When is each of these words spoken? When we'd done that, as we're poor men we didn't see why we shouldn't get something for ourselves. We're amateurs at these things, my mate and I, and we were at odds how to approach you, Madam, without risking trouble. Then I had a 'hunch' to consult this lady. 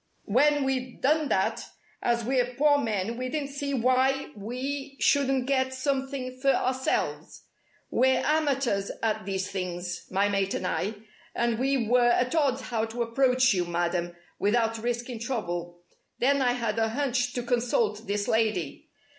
When 0.25 0.63
we'd 0.63 0.99
done 1.01 1.29
that, 1.29 1.63
as 2.01 2.23
we're 2.25 2.55
poor 2.57 2.79
men 2.79 3.17
we 3.17 3.29
didn't 3.29 3.49
see 3.51 3.75
why 3.75 4.31
we 4.35 4.97
shouldn't 4.99 5.45
get 5.45 5.75
something 5.75 6.39
for 6.41 6.49
ourselves. 6.49 7.43
We're 7.91 8.23
amateurs 8.25 8.89
at 9.03 9.27
these 9.27 9.51
things, 9.51 10.07
my 10.09 10.27
mate 10.27 10.55
and 10.55 10.65
I, 10.65 10.95
and 11.35 11.59
we 11.59 11.85
were 11.85 12.09
at 12.09 12.33
odds 12.33 12.61
how 12.61 12.85
to 12.85 13.03
approach 13.03 13.53
you, 13.53 13.65
Madam, 13.65 14.15
without 14.39 14.79
risking 14.79 15.19
trouble. 15.19 15.83
Then 16.17 16.41
I 16.41 16.53
had 16.53 16.79
a 16.79 16.89
'hunch' 16.89 17.33
to 17.33 17.43
consult 17.43 18.07
this 18.07 18.27
lady. 18.27 18.89